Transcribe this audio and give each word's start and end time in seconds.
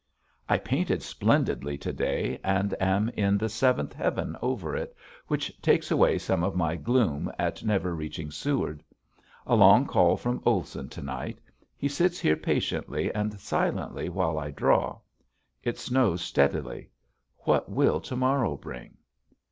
I 0.49 0.57
painted 0.57 1.03
splendidly 1.03 1.77
to 1.77 1.93
day 1.93 2.39
and 2.43 2.73
am 2.81 3.09
in 3.09 3.37
the 3.37 3.49
seventh 3.49 3.93
heaven 3.93 4.35
over 4.41 4.75
it, 4.75 4.95
which 5.27 5.53
takes 5.61 5.91
away 5.91 6.17
some 6.17 6.43
of 6.43 6.55
my 6.55 6.75
gloom 6.75 7.31
at 7.37 7.63
never 7.63 7.93
reaching 7.93 8.31
Seward. 8.31 8.83
A 9.45 9.55
long 9.55 9.85
call 9.85 10.17
from 10.17 10.41
Olson 10.43 10.89
to 10.89 11.03
night. 11.03 11.37
He 11.77 11.87
sits 11.87 12.19
here 12.19 12.35
patiently 12.35 13.13
and 13.13 13.39
silently 13.39 14.09
while 14.09 14.39
I 14.39 14.49
draw. 14.49 15.01
It 15.63 15.77
snows 15.77 16.23
steadily. 16.23 16.89
What 17.41 17.69
will 17.69 18.01
to 18.01 18.15
morrow 18.15 18.57
bring? 18.57 18.97